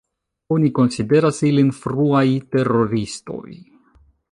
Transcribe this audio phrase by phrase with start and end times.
[0.53, 2.23] Oni konsideras ilin fruaj
[2.57, 3.49] teroristoj.